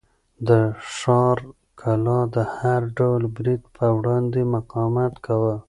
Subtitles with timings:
[0.47, 0.49] د
[0.95, 1.37] ښار
[1.81, 5.55] کلا د هر ډول برید په وړاندې مقاومت کاوه.